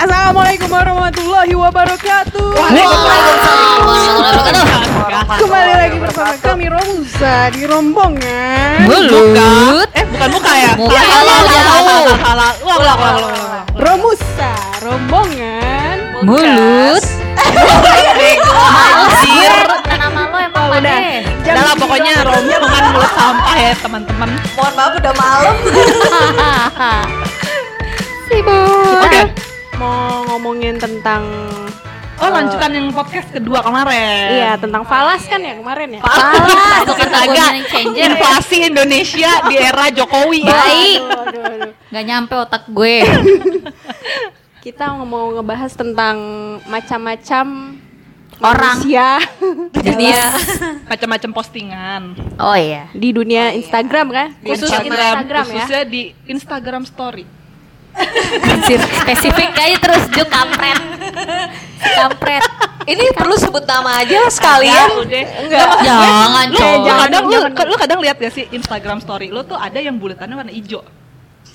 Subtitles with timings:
[0.00, 2.56] Assalamualaikum warahmatullahi wabarakatuh.
[5.36, 9.84] Kembali lagi bersama kami Romusa di rombongan Mulut.
[9.92, 10.72] Eh bukan muka ya?
[10.80, 10.96] Muka.
[12.16, 12.48] Salah.
[12.64, 13.68] Ulang, ulang, ulang.
[13.76, 16.24] Romusa rombongan.
[16.24, 17.04] Mulut.
[19.04, 19.52] Anjir.
[19.84, 20.96] Nama lo emang Oh, udah.
[21.44, 24.32] Lah pokoknya rombongan mulut sampah ya teman-teman.
[24.56, 25.60] Mohon maaf udah malam.
[28.32, 29.04] Sibuk.
[29.04, 29.49] Oke.
[29.80, 31.24] Mau ngomongin tentang
[32.20, 34.28] Oh lanjutan yang podcast kedua kemarin.
[34.28, 36.00] Iya tentang falas kan ya kemarin ya.
[36.04, 37.32] Falas, gue changer
[37.96, 38.12] ya.
[38.12, 40.44] Inflasi Indonesia di era Jokowi.
[40.44, 41.00] Baik.
[41.00, 41.72] Aduh, aduh, aduh.
[41.88, 43.00] Gak nyampe otak gue.
[44.68, 46.16] Kita mau ngebahas tentang
[46.68, 47.46] macam-macam
[48.36, 48.84] Orang.
[48.84, 49.16] manusia
[49.88, 50.20] Jenis.
[50.92, 52.02] Macam-macam postingan.
[52.36, 52.92] Oh iya.
[52.92, 54.28] di dunia Instagram kan.
[54.44, 55.52] Di Khusus Instagram, Instagram ya.
[55.56, 57.39] khususnya di Instagram Story.
[59.02, 60.78] Spesifik aja terus Juk kampret.
[61.80, 62.42] Kampret.
[62.86, 64.88] Ini perlu sebut nama aja sekalian.
[65.04, 65.24] Udah.
[65.44, 65.66] Enggak.
[65.84, 66.76] Jangan, Lu coy.
[66.86, 67.66] kadang lu, jangan.
[67.68, 70.80] lu kadang lihat gak sih Instagram story lu tuh ada yang buletannya warna hijau.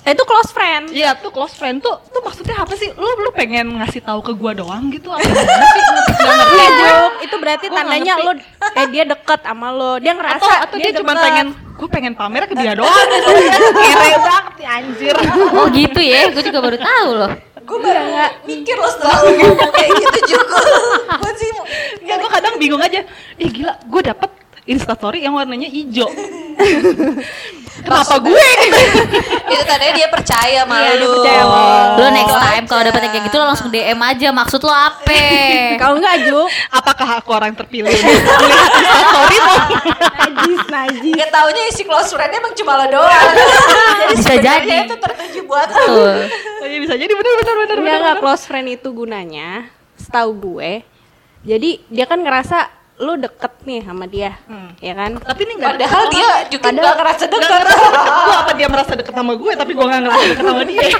[0.06, 0.84] Eh, itu close friend.
[0.88, 2.94] Iya tuh close friend tuh tuh maksudnya apa sih?
[2.94, 5.34] Lu lu pengen ngasih tahu ke gua doang gitu apa sih?
[5.34, 5.80] Ngerti
[6.16, 6.70] Iya, gue.
[6.70, 7.12] Juk.
[7.22, 8.24] Itu berarti Gua tandanya ngerti.
[8.24, 8.32] lo
[8.72, 9.98] eh dia deket sama lo.
[9.98, 11.24] Dia ngerasa Atau atau dia, cuma deket.
[11.24, 13.30] pengen gue pengen pamer ke dia doang gitu.
[13.74, 15.16] Kere banget anjir.
[15.52, 17.32] Oh gitu ya, gue juga baru tahu loh.
[17.58, 20.58] Gue baru nggak mikir loh setelah lu ngomong kayak gitu juga.
[21.18, 21.50] Gue sih
[22.00, 23.02] Ya gue kadang bingung aja.
[23.34, 24.30] Ih gila, gue dapet
[24.66, 26.10] instastory yang warnanya hijau.
[27.76, 28.48] Kenapa gue?
[29.52, 31.12] itu tandanya dia percaya sama Iya, dia lu.
[31.12, 31.76] percaya sama lo.
[31.94, 34.28] Lo next time kalau dapet yang kayak gitu lo langsung DM aja.
[34.32, 35.06] Maksud lo apa?
[35.80, 39.58] Kalau enggak Juk, Apakah aku orang terpilih melihat instastory tuh?
[40.16, 41.14] najis, najis.
[41.14, 43.28] Gak taunya isi close friend emang cuma lo doang.
[44.02, 44.76] jadi Bisa jadi.
[44.88, 45.84] itu tertuju buat lu.
[45.86, 46.16] Tuh.
[46.66, 47.76] Ya bisa jadi bener bener bener.
[47.78, 50.82] Enggak enggak close friend itu gunanya, setahu gue.
[51.44, 54.72] Jadi dia kan ngerasa lu deket nih sama dia, Hmm.
[54.78, 55.10] ya kan?
[55.16, 57.62] Tapi ini nggak Padahal dia juga Padahal- nggak ngerasa Nggak deket
[58.16, 60.86] gue apa dia merasa deket sama gue tapi gue gak ngerasa deket sama dia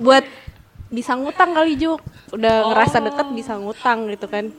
[0.00, 0.24] Buat
[0.88, 2.00] bisa ngutang kali Juk.
[2.30, 2.68] Udah Oh.
[2.68, 4.50] ngerasa deket bisa ngutang gitu kan.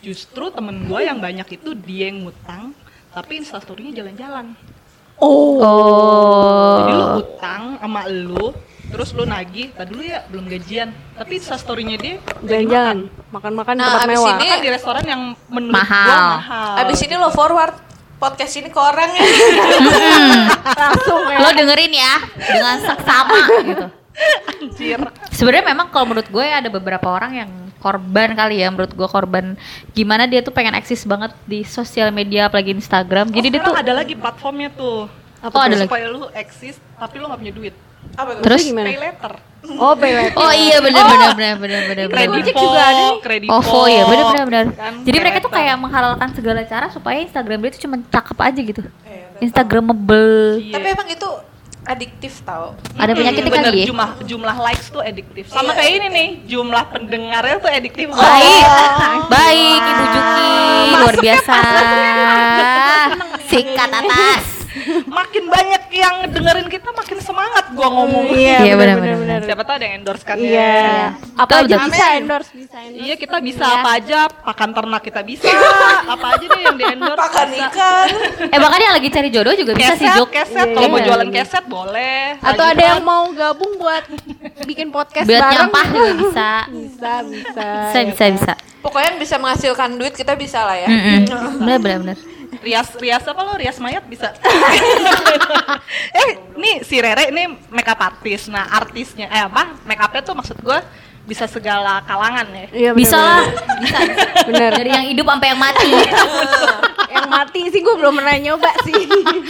[0.00, 2.74] Justru temen gue yang banyak itu dia yang ngutang
[3.08, 4.56] tapi instastorynya jalan-jalan
[5.18, 6.78] Oh.
[6.78, 7.14] Jadi lu Oh.
[7.18, 8.46] utang sama lu
[8.86, 13.88] terus lu nagih, tadi dulu ya belum gajian tapi instastorynya dia Jalan-jalan, makan-makan di Nah,
[13.90, 14.28] tempat mewah.
[14.30, 16.04] ini- makan di restoran yang menurut Mahal.
[16.04, 17.72] gua mahal Abis ini lo forward
[18.18, 19.24] podcast ini ke orang ya.
[20.76, 21.38] Langsung ya.
[21.38, 23.86] Lo dengerin ya dengan seksama gitu.
[24.52, 25.00] anjir
[25.32, 27.50] Sebenarnya memang kalau menurut gue ada beberapa orang yang
[27.82, 29.58] korban kali ya menurut gue korban
[29.90, 33.28] gimana dia tuh pengen eksis banget di sosial media apalagi Instagram.
[33.28, 35.10] Jadi oh, dia tuh ada lagi platformnya tuh
[35.42, 35.90] Apa Oh, ada lagi?
[35.90, 37.74] supaya lu eksis tapi lu gak punya duit
[38.14, 38.86] Apa terus gimana?
[38.86, 39.34] pay letter
[39.78, 40.38] Oh, pay letter.
[40.42, 42.26] Oh iya benar benar benar benar benar benar.
[42.34, 43.10] Gojek juga ada nih.
[43.22, 43.50] Kredivo.
[43.50, 44.64] Oh, oh iya benar benar benar.
[44.74, 48.60] Kan, Jadi mereka tuh kayak menghalalkan segala cara supaya Instagram dia tuh cuma cakep aja
[48.60, 48.82] gitu.
[49.38, 50.62] Instagramable.
[50.62, 50.74] Iya.
[50.78, 51.28] Tapi emang itu
[51.84, 52.78] adiktif tau.
[52.94, 53.86] Ada penyakitnya Hmm, kali bener, ya.
[53.86, 58.64] jumlah jumlah likes tuh ediktif sama kayak ini nih jumlah pendengarnya tuh ediktif Baik,
[59.28, 60.52] baik Ibu Juki,
[60.94, 61.54] luar biasa.
[63.44, 64.44] Sikat atas.
[65.04, 68.32] makin banyak yang dengerin kita makin semangat gua ngomong.
[68.32, 69.46] Iya, Iya, benar benar, benar.
[69.46, 70.52] siapa tahu ada yang endorse kan Iya.
[70.52, 73.02] ya Apa Betul, aja bisa endorse, bisa endorse.
[73.02, 75.48] Iya kita bisa apa aja pakan ternak kita bisa
[76.04, 77.66] apa aja deh yang di endorse Pakan bisa.
[77.66, 78.06] ikan.
[78.46, 80.28] Eh bahkan yang lagi cari jodoh juga bisa sih keset Juk.
[80.30, 81.06] keset Iya, kalau mau iya.
[81.06, 84.04] jualan keset boleh Atau ada yang mau gabung buat
[84.62, 85.54] bikin podcast Buat bareng?
[85.58, 86.50] nyampah juga bisa.
[86.68, 87.66] Bisa, bisa.
[87.84, 88.52] Bisa bisa bisa.
[88.78, 90.86] Pokoknya yang bisa menghasilkan duit kita bisa lah ya.
[90.86, 91.20] Mm-mm.
[91.60, 92.18] Benar benar benar.
[92.62, 94.30] Rias rias apa lo rias mayat bisa
[96.14, 100.78] eh nih si Rere ini makeup artis nah artisnya eh apa makeupnya tuh maksud gue
[101.22, 103.42] bisa segala kalangan ya Iya, benar, Bisa lah.
[103.46, 103.78] benar.
[103.78, 103.98] Bisa.
[104.42, 104.70] Bener.
[104.74, 105.90] Dari yang hidup sampai yang mati.
[107.14, 109.06] yang mati sih gue belum pernah nyoba sih.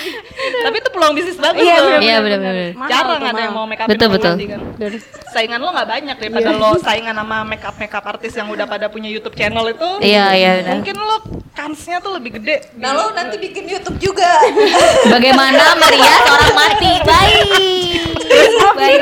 [0.68, 2.52] tapi itu peluang bisnis bagus Iya, loh bener, Iya, bener, bener, bener.
[2.52, 2.76] bener.
[2.76, 4.32] Mahal jarang ada yang mau makeup Betul, betul.
[4.36, 4.92] kan Bener.
[5.32, 9.08] saingan lo nggak banyak daripada lo saingan sama makeup makeup artis yang udah pada punya
[9.08, 10.72] YouTube channel itu Iya, iya, benar.
[10.76, 11.16] mungkin lo
[11.52, 14.40] kansnya tuh lebih gede Nah lo nanti bikin YouTube juga.
[15.14, 16.92] Bagaimana merias orang mati?
[17.04, 18.16] Baik.
[18.76, 19.00] Baik.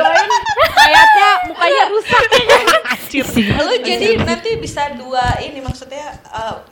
[0.74, 2.24] Mayatnya mukanya rusak.
[2.90, 3.26] Anjir.
[3.58, 6.62] Lo jadi nanti bisa dua ini maksudnya uh,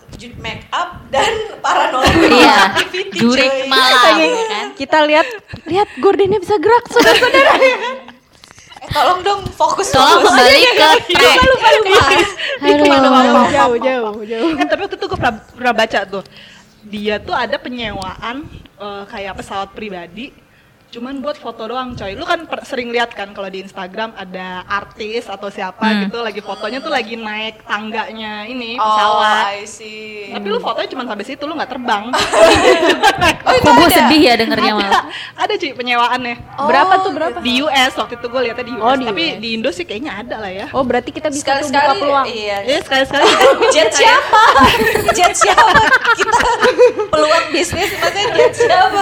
[0.42, 1.30] make up dan
[1.62, 2.74] paranormal Iya.
[2.74, 4.66] activity Jurik malam ya kan.
[4.74, 5.26] Kita lihat,
[5.70, 7.52] lihat gordennya bisa gerak, saudara-saudara.
[7.58, 8.07] Eh
[8.88, 10.30] tolong dong fokus Tolong fokus.
[10.30, 10.72] kembali ke
[11.14, 11.40] track.
[11.42, 12.00] lupa, lupa.
[12.60, 12.86] Aduh.
[13.48, 14.50] Jauh, jauh, jauh.
[14.54, 16.22] Eh, tapi waktu itu gue pernah, pernah baca tuh
[16.80, 20.32] dia tuh ada penyewaan eh, kayak pesawat pribadi
[20.88, 24.64] cuman buat foto doang coy lu kan per- sering lihat kan kalau di Instagram ada
[24.64, 26.00] artis atau siapa Hmm.
[26.02, 30.32] gitu lagi fotonya tuh lagi naik tangganya ini Oh, pesawat I see.
[30.32, 32.08] tapi lu fotonya cuma sampai situ lu nggak terbang
[33.44, 35.02] Oh, itu Kok gue sedih ya dengernya ada, malah.
[35.36, 37.36] ada cuy penyewaannya Berapa tuh, berapa?
[37.38, 39.36] di US waktu itu gue lihatnya di US Oh, di tapi US.
[39.38, 42.26] di Indo sih kayaknya ada lah ya Oh berarti kita bisa tuh buka Sekali-sekali peluang.
[42.28, 42.56] iya.
[42.64, 43.24] ya sekali sekali
[43.76, 44.42] Jet siapa?
[45.12, 45.80] Jet siapa?
[46.14, 46.38] Kita
[47.06, 49.00] peluang bisnis maksudnya jet siapa?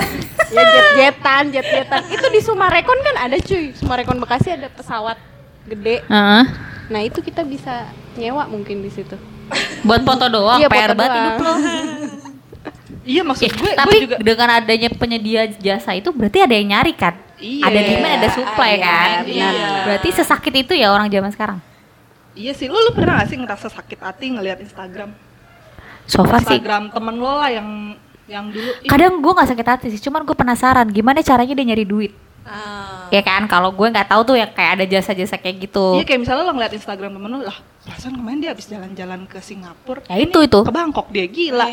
[0.49, 2.03] Ya jet-jetan, jet-jetan.
[2.07, 3.73] Itu di Sumarekon kan ada cuy.
[3.73, 5.19] Sumarekon Bekasi ada pesawat
[5.65, 6.03] gede.
[6.03, 6.45] Heeh.
[6.87, 9.19] Nah itu kita bisa nyewa mungkin di situ.
[9.83, 11.27] Buat foto doang, Iya, PR foto banget doang.
[11.29, 11.55] hidup lo.
[13.07, 16.69] iya maksud Eh, gue tapi gue juga dengan adanya penyedia jasa itu berarti ada yang
[16.69, 17.15] nyari kan?
[17.37, 17.63] Iya.
[17.63, 19.09] Ada demand, ada supply Iya, kan?
[19.23, 19.55] benar.
[19.85, 21.59] Berarti sesakit itu ya orang zaman sekarang.
[22.35, 25.09] iya sih lu lu pernah gak sih ngerasa sakit hati ngelihat Instagram
[26.05, 27.97] So far sih Instagram temen lo lah yang
[28.27, 31.85] yang dulu kadang gue nggak sakit hati sih cuman gue penasaran gimana caranya dia nyari
[31.85, 32.13] duit
[32.47, 33.11] Ah.
[33.11, 36.21] ya kan kalau gue nggak tahu tuh ya kayak ada jasa-jasa kayak gitu Iya kayak
[36.23, 40.23] misalnya lo ngeliat Instagram temen lo lah perasaan kemarin dia habis jalan-jalan ke Singapura Ya,
[40.23, 40.61] itu, itu.
[40.63, 41.67] ke Bangkok dia gila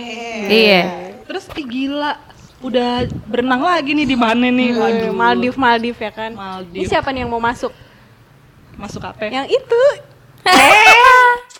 [0.49, 2.17] iya terus ih gila
[2.57, 6.31] udah berenang lagi nih di mana nih Waduh, waduh Maldiv, Maldiv ya kan.
[6.31, 7.69] Ini Maldiv siapa nih yang mau masuk?
[8.73, 9.81] masuk apa Yang itu.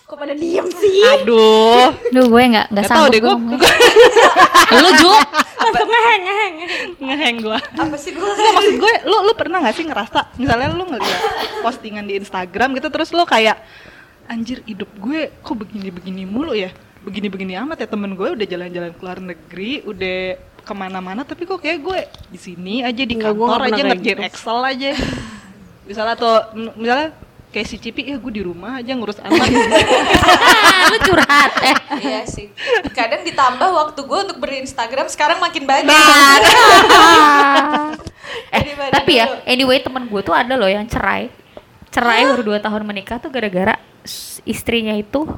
[0.04, 1.00] Kok pada diem sih?
[1.02, 3.70] aduh Duh gue nggak nggak Gak tau sanggup deh gue gue
[4.82, 5.10] lu Ju
[5.56, 6.54] Langsung ngeheng, ngeheng.
[7.00, 8.20] ngeheng gue Apa sih gue?
[8.22, 11.22] Nggak, maksud gue lu lu pernah gak sih ngerasa misalnya lu ngeliat
[11.60, 13.56] postingan di Instagram gitu terus lu kayak
[14.24, 16.68] anjir hidup gue kok begini-begini mulu ya
[17.00, 20.18] begini-begini amat ya temen gue udah jalan-jalan ke luar negeri udah
[20.58, 21.98] ke mana-mana tapi kok kayak gue
[22.30, 24.24] di sini aja di Nggak, gue kantor nggak aja ngerjain gitu.
[24.24, 24.90] Excel aja
[25.84, 27.08] misalnya tuh m- misalnya
[27.54, 29.46] kayak si Cipi ya gue di rumah aja ngurus anak.
[29.46, 31.76] Ah, lu curhat eh.
[32.02, 32.50] Iya sih.
[32.90, 35.86] Kadang ditambah waktu gue untuk berinstagram sekarang makin banyak.
[38.50, 39.38] eh Daripada tapi ya dulu.
[39.46, 41.30] anyway temen gue tuh ada loh yang cerai.
[41.94, 43.78] Cerai baru dua tahun menikah tuh gara-gara
[44.42, 45.30] istrinya itu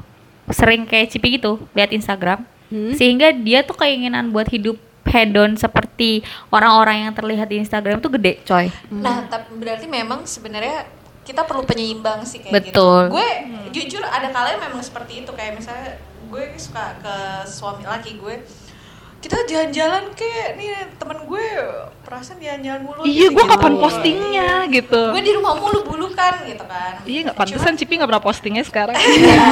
[0.49, 2.41] sering kayak cipi gitu lihat Instagram.
[2.67, 4.75] Sehingga dia tuh keinginan buat hidup
[5.07, 6.19] hedon seperti
[6.51, 8.67] orang-orang yang terlihat di Instagram tuh gede coy.
[8.91, 10.83] Nah, tapi berarti memang sebenarnya
[11.27, 13.11] kita perlu penyeimbang sih kayak Betul.
[13.11, 13.19] gitu.
[13.19, 13.29] Gue
[13.75, 15.99] jujur ada kalanya memang seperti itu kayak misalnya
[16.31, 18.35] gue suka ke suami laki gue
[19.17, 21.45] kita jalan-jalan kayak nih temen gue
[22.05, 23.53] perasaan jalan-jalan mulu iya gitu, gue gitu.
[23.57, 25.01] kapan postingnya gitu.
[25.09, 27.01] Gue di rumah mulu bulu kan gitu kan.
[27.01, 28.95] Iya nggak pantesan Cipi nggak pernah postingnya sekarang.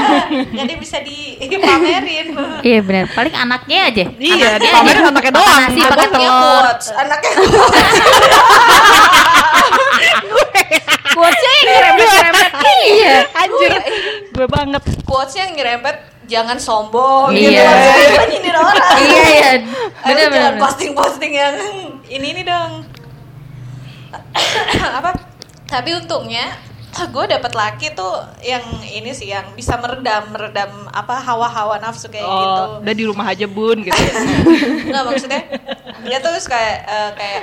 [0.62, 2.28] Jadi bisa dipamerin.
[2.62, 4.06] Iya benar paling anaknya aja.
[4.16, 5.58] Iya Anaknya dipamerin anaknya doang.
[5.58, 7.32] Nasi Makan pakai anaknya telur anaknya
[11.16, 12.52] Quotesnya yang ngerempet-ngerempet.
[12.92, 13.72] iya anjir
[14.30, 15.96] gue banget quotesnya yang nyerempet
[16.26, 17.48] jangan sombong Iya.
[17.48, 19.62] gitu Maksudnya nyindir orang iya iya Ayo
[20.04, 21.56] benar jangan benar posting-posting yang
[22.08, 22.72] ini ini dong.
[25.00, 25.12] apa?
[25.66, 26.54] Tapi untungnya
[26.96, 32.24] gue dapet laki tuh yang ini sih yang bisa meredam meredam apa hawa-hawa nafsu kayak
[32.24, 32.62] gitu.
[32.64, 34.00] oh udah di rumah aja bun gitu
[34.88, 35.42] Nggak maksudnya
[36.02, 37.42] dia tuh kayak eh, kayak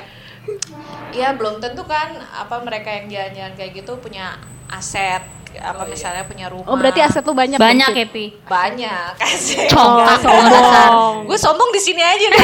[1.12, 4.36] ya belum tentu kan apa mereka yang jalan-jalan kayak gitu punya
[4.68, 5.22] aset
[5.52, 6.64] apa misalnya punya rumah.
[6.64, 7.60] Oh berarti aset lu banyak.
[7.60, 9.68] banyak ya pi banyak kasih.
[9.68, 11.28] Congkak Oh, sombong.
[11.28, 12.40] Gue sombong di sini aja nih.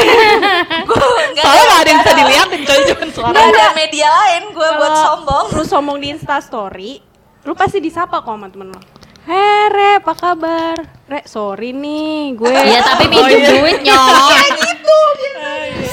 [0.89, 0.97] gue
[1.33, 4.95] nggak soalnya ada yang bisa dilihatin coy cuma suara Nggak ada media lain gue buat
[4.95, 5.45] sombong.
[5.57, 7.01] Lu sombong di Insta Story,
[7.43, 8.81] lu pasti disapa kok sama temen lu.
[9.29, 10.89] Hei Re, apa kabar?
[11.05, 14.33] Re, sorry nih, gue Iya tapi minjem duit nyok.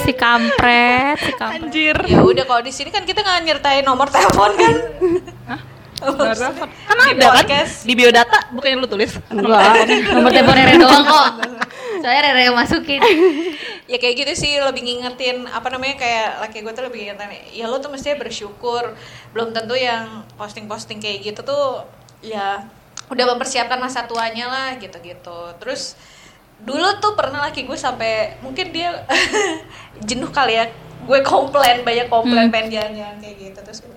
[0.08, 1.68] si kampret si kampret.
[1.68, 1.98] Anjir.
[2.08, 4.75] Ya udah kalau di sini kan kita nggak nyertain nomor telepon kan.
[6.00, 7.68] kan Di ada kan?
[7.68, 9.20] di biodata bukan yang lu tulis?
[9.27, 9.84] Enggak.
[10.15, 11.27] nomor telepon Rere doang kok.
[12.00, 13.04] Soalnya Rere yang masukin.
[13.92, 17.68] Ya kayak gitu sih lebih ngingetin apa namanya kayak laki gue tuh lebih ngingetin ya
[17.68, 18.96] lo tuh mestinya bersyukur.
[19.36, 21.84] Belum tentu yang posting-posting kayak gitu tuh
[22.24, 22.63] ya
[23.09, 25.53] udah mempersiapkan masa tuanya lah gitu-gitu.
[25.62, 25.93] Terus
[26.62, 29.05] dulu tuh pernah laki gue sampai mungkin dia
[30.09, 30.65] jenuh kali ya.
[31.05, 33.59] Gue komplain banyak komplain pengen jalan-jalan kayak gitu.
[33.62, 33.93] Terus gue,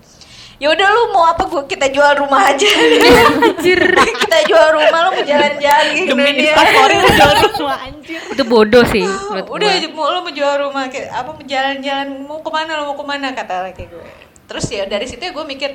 [0.61, 2.69] ya udah lu mau apa gue kita jual rumah aja.
[2.69, 3.81] Anjir.
[4.29, 7.79] Kita jual rumah lu mau jalan-jalan gitu demi dia lu jual rumah.
[7.89, 8.21] Anjir.
[8.37, 9.79] Itu bodoh sih udah gua.
[9.81, 12.97] aja mau lo mau jual rumah kayak apa mau jalan-jalan mau ke mana lo mau
[13.01, 14.05] ke mana kata laki gue.
[14.49, 15.73] Terus ya dari situ ya gue mikir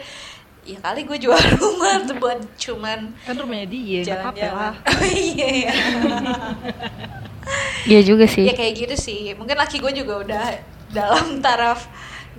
[0.63, 4.75] ya kali gue jual rumah tuh buat cuman kan rumahnya dia jalan-jalan lah.
[4.79, 5.03] Oh
[5.35, 5.73] iya iya.
[7.91, 8.47] iya juga sih.
[8.47, 9.35] Ya kayak gitu sih.
[9.35, 10.45] Mungkin laki gue juga udah
[10.95, 11.87] dalam taraf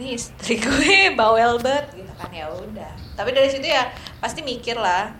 [0.00, 2.30] nih istri gue bawel banget gitu kan.
[2.32, 2.92] Ya udah.
[3.14, 5.12] Tapi dari situ ya pasti mikir lah.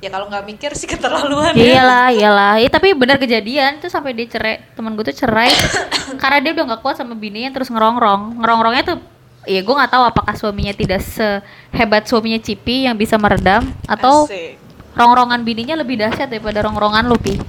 [0.00, 1.52] Ya kalau nggak mikir sih keterlaluan.
[1.52, 1.76] Ya.
[1.76, 2.54] iyalah iyalah.
[2.56, 4.64] Ya, tapi benar kejadian tuh sampai dia cerai.
[4.72, 5.52] Teman gue tuh cerai.
[6.22, 8.40] Karena dia udah nggak kuat sama bininya terus ngerongrong.
[8.40, 8.96] Ngerongrongnya tuh
[9.42, 14.60] ya gue nggak tahu apakah suaminya tidak sehebat suaminya Cipi yang bisa meredam atau Asik.
[14.92, 17.40] rongrongan bininya lebih dahsyat daripada rongrongan lu pi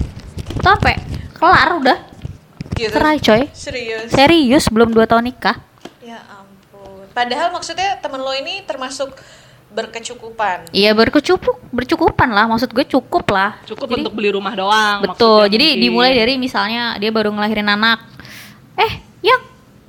[0.57, 0.95] sampai
[1.33, 1.99] kelar udah
[2.71, 2.89] Gitu.
[2.89, 4.09] cerai coy Serius.
[4.09, 5.53] serius belum dua tahun nikah
[6.01, 7.05] Ya ampun.
[7.11, 9.13] Padahal maksudnya temen lo ini termasuk
[9.69, 10.71] berkecukupan.
[10.71, 15.03] iya berkecukup bercukupan lah maksud gue cukup lah Cukup Jadi- untuk beli rumah doang.
[15.05, 15.47] Betul.
[15.47, 15.83] Jadi mungkin.
[15.83, 18.01] dimulai dari misalnya dia baru ngelahirin anak.
[18.75, 19.39] Eh, yang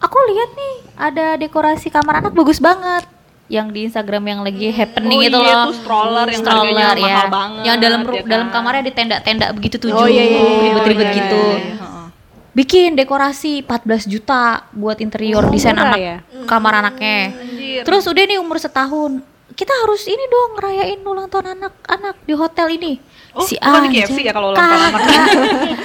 [0.02, 3.06] aku lihat nih ada dekorasi kamar anak bagus banget.
[3.46, 5.64] Yang di Instagram yang lagi happening Oh itu iya, loh.
[5.68, 7.04] tuh stroller yang Stroller, harganya ya.
[7.04, 8.54] mahal banget, Yang dalam ya dalam kan?
[8.54, 11.42] kamarnya ada tenda-tenda begitu tujuh, Oh, iya, iya, iya, ribet-ribet iya, gitu.
[11.42, 11.74] iya, iya.
[11.76, 12.06] Heeh.
[12.52, 14.42] Bikin dekorasi 14 juta
[14.72, 16.16] buat interior Oh, desain anak ya?
[16.44, 17.32] kamar anaknya.
[17.34, 17.82] Anjir.
[17.84, 19.20] Terus udah nih umur setahun.
[19.52, 22.92] Kita harus ini dong ngerayain ulang tahun anak-anak di hotel ini.
[23.32, 24.92] Oh, bukan di KFC ya kalau ulang tahun.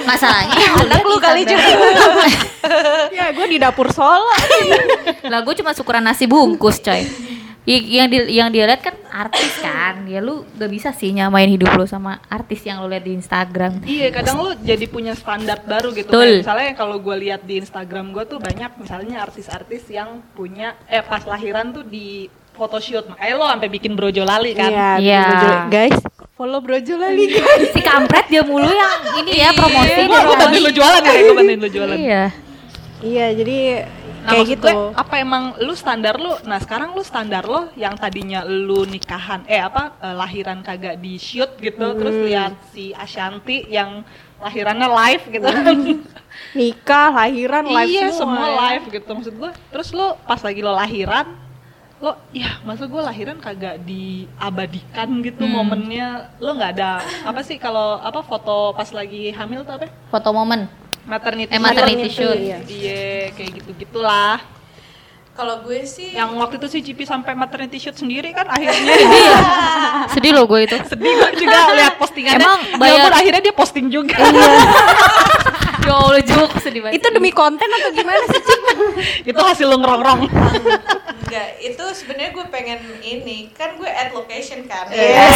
[0.04, 0.52] Masalahnya
[0.84, 1.64] Anak lu kali juga.
[3.16, 4.28] ya gue di dapur Solo.
[5.32, 7.08] lah gue cuma syukuran nasi bungkus coy
[7.64, 11.68] yang di, yang dia lihat kan artis kan ya lu gak bisa sih nyamain hidup
[11.70, 15.92] lu sama artis yang lu lihat di Instagram Iya, kadang lu jadi punya standar baru
[15.92, 16.08] gitu.
[16.08, 16.40] Betul.
[16.40, 21.00] Kayak misalnya kalau gue lihat di Instagram gue tuh banyak misalnya artis-artis yang punya eh
[21.00, 22.24] pas lahiran tuh di
[22.56, 23.04] photoshoot.
[23.06, 24.72] Makanya lo sampai bikin brojo lali kan.
[24.72, 25.22] Iya, Iya.
[25.22, 25.96] Brojo- guys.
[26.38, 27.74] Follow Brojo lali guys.
[27.74, 31.12] si kampret dia mulu yang ini ya promosi Gue dia gue bantuin lu jualan ya,
[31.18, 31.96] gue bantuin lu jualan.
[31.98, 32.24] iya
[32.98, 33.58] Iya, jadi
[34.18, 34.66] Nah, kayak gitu.
[34.68, 36.36] gue, apa emang lu standar lu?
[36.44, 41.16] Nah, sekarang lu standar lo yang tadinya lu nikahan eh apa eh, lahiran kagak di
[41.16, 44.04] shoot gitu, terus lihat si Ashanti yang
[44.42, 45.46] lahirannya live gitu.
[46.58, 48.36] Nikah, lahiran, live iya, semua.
[48.36, 48.58] semua ya.
[48.68, 49.50] live gitu maksud gue.
[49.72, 51.26] Terus lu pas lagi lo lahiran
[51.98, 55.54] lo ya masa gue lahiran kagak diabadikan gitu Hmm.
[55.56, 56.08] momennya?
[56.36, 56.90] Lo nggak ada
[57.24, 59.90] apa sih kalau apa foto pas lagi hamil tuh apa?
[60.08, 60.70] Foto momen.
[61.04, 62.28] Maternity Eh, maternity shoot.
[62.28, 62.38] shoot.
[62.38, 62.58] Iya.
[62.64, 63.02] iya
[63.32, 64.38] kayak gitu gitulah
[65.32, 68.90] Kalau gue sih yang waktu itu si Cipi sampai maternity shoot sendiri kan akhirnya.
[70.12, 70.74] Sedih loh gue itu.
[70.84, 72.42] Sedih gue juga lihat postingannya.
[72.42, 74.18] Emang Ya bayar- akhirnya dia posting juga
[75.88, 78.40] ya Allah juk sedih banget Itu demi konten atau gimana sih?
[78.44, 78.60] Cik?
[79.32, 80.20] itu hasil lo ngerongrong
[81.28, 84.88] enggak, itu sebenarnya gue pengen ini, kan gue at location kan.
[84.88, 85.28] Iya.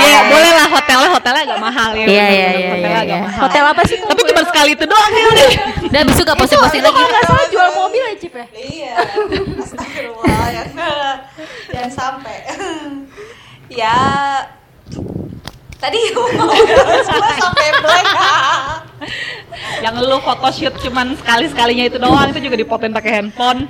[0.00, 2.06] Iya, boleh lah hotelnya hotelnya agak mahal ya.
[2.08, 3.20] Iya, iya, iya, iya, iya.
[3.36, 4.00] Hotel apa sih?
[4.00, 5.48] Tapi cuma sekali itu doang ya udah.
[5.92, 8.46] udah besok gak posting-posting Itu lagi kalau nggak salah jual mobil ya, Cip ya?
[8.56, 8.92] Iya,
[9.60, 10.62] astagfirullah ya.
[11.68, 12.36] Jangan sampai.
[13.68, 13.96] ya
[15.76, 16.28] tadi gue
[17.44, 18.08] sampai blank.
[19.80, 23.66] Yang lu photoshoot cuman sekali-sekalinya itu doang itu juga dipoten pakai handphone.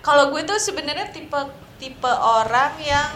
[0.00, 1.38] Kalau gue tuh sebenarnya tipe
[1.76, 3.08] tipe orang yang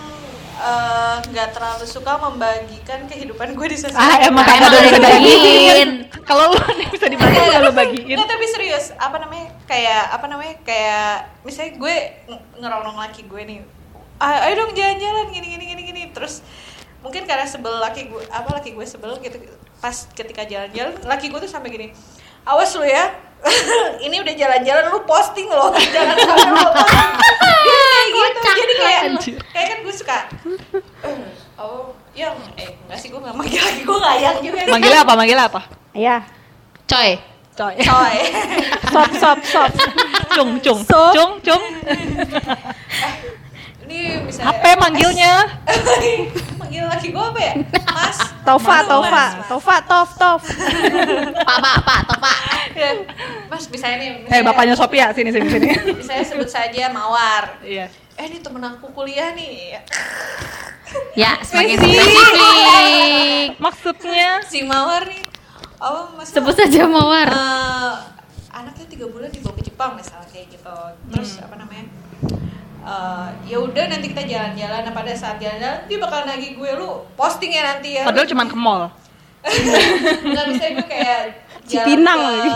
[0.57, 5.91] eh, nggak terlalu suka membagikan kehidupan gue di sosial Ah, emang kagak ada dibagiin.
[6.23, 8.17] Kalau lu nih bisa dibagi udah lu bagiin.
[8.17, 9.49] Nggak, tapi serius, apa namanya?
[9.65, 10.55] Kayak apa namanya?
[10.61, 11.95] Kayak misalnya gue
[12.27, 13.59] nge- ngerongrong laki gue nih.
[14.19, 16.03] "Ah, Ayo dong jalan-jalan gini gini gini gini.
[16.11, 16.43] Terus
[16.99, 19.39] mungkin karena sebel laki gue apa laki gue sebel gitu
[19.79, 21.87] pas ketika jalan-jalan laki gue tuh sampai gini
[22.43, 23.15] awas lu ya
[24.07, 27.13] ini udah jalan-jalan lu posting loh jangan sampai lu posting."
[27.69, 29.03] Dia kayak gitu jadi kayak
[29.55, 30.17] kayak kan gue suka
[31.05, 31.19] "Eh,
[31.61, 34.73] oh yang eh enggak sih gue nggak manggil lagi gue nggak yang juga nih.
[34.75, 35.13] Manggilnya apa?
[35.15, 35.61] Manggilnya apa?
[35.95, 36.17] Iya.
[36.89, 37.11] coy
[37.59, 37.75] Coy.
[37.83, 38.17] coy
[38.95, 39.71] Sop, sop, sop.
[40.35, 40.81] Cung, cung.
[40.87, 41.63] Cung, cung.
[43.99, 45.33] Ini misalnya HP manggilnya.
[46.61, 47.55] manggil laki gue apa ya?
[47.91, 48.19] Mas.
[48.47, 49.25] Tova, Mas, Tova.
[49.45, 50.41] Tova, Tov, Tov.
[51.45, 52.39] pak pak pak toh pak
[52.79, 52.91] Ya,
[53.51, 55.69] mas misalnya nih Eh, misalnya, bapaknya Sophia sini sini sini.
[56.01, 57.59] misalnya sebut saja mawar.
[57.61, 57.91] Iya.
[58.15, 59.79] eh ini temen aku kuliah nih.
[61.15, 62.03] Ya semakin Spesifik.
[62.03, 64.31] spesifik Maksudnya?
[64.47, 65.23] Si mawar nih.
[65.79, 67.29] Oh mas sebut saja mawar.
[67.31, 67.95] Eh,
[68.51, 70.75] anaknya tiga bulan dibawa ke Jepang misalnya kayak gitu.
[71.13, 71.87] Terus apa namanya
[72.89, 76.89] Eh, ya udah nanti kita jalan-jalan nah pada saat jalan-jalan dia bakal nagih gue lu
[77.13, 78.89] posting ya nanti ya padahal cuma ke mall.
[80.25, 81.21] nggak bisa gue kayak
[81.69, 82.51] jalan Cipinang ke- lagi.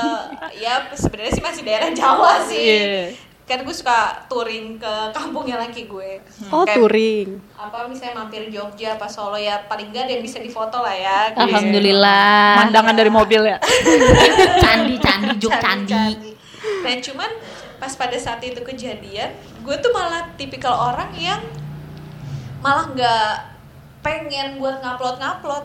[0.56, 3.12] ya sebenarnya sih masih daerah Jawa sih Iya.
[3.44, 7.28] kan gue suka touring ke kampungnya laki gue Oh, Kayak touring.
[7.52, 11.28] apa misalnya mampir Jogja apa Solo ya paling nggak ada yang bisa difoto lah ya
[11.28, 11.44] gitu.
[11.44, 13.60] alhamdulillah Pandangan dari mobil ya.
[14.58, 16.32] candi candi juk candi
[16.80, 17.30] nah cuman
[17.76, 19.28] pas pada saat itu kejadian
[19.62, 21.40] gue tuh malah tipikal orang yang
[22.58, 23.30] malah nggak
[24.00, 25.64] pengen buat ngupload ngupload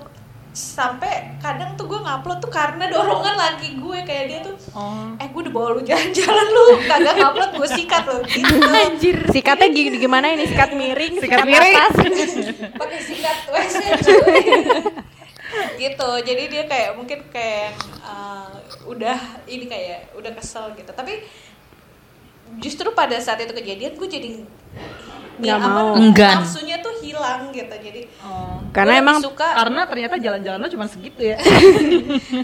[0.51, 5.13] sampai kadang tuh gue ngupload tuh karena dorongan laki gue kayak dia tuh Oh.
[5.15, 9.17] eh gue udah bawa lu jalan-jalan lu kagak ngupload gue sikat lo gitu Anjir.
[9.27, 10.45] Sikatnya gi- gimana ini?
[10.45, 11.75] Sikat miring, Sikat miring.
[11.75, 11.95] atas.
[12.81, 13.77] pakai sikat WC
[15.77, 17.71] gitu jadi dia kayak mungkin kayak
[18.03, 18.51] uh,
[18.85, 21.23] udah ini kayak udah kesel gitu tapi
[22.57, 24.29] justru pada saat itu kejadian gue jadi
[25.37, 25.93] Nggak ya, mau.
[25.93, 26.41] Enggan.
[26.41, 28.57] nafsunya tuh hilang gitu jadi Oh.
[28.69, 31.37] Karena emang suka Karena ternyata jalan-jalan lo cuma segitu ya.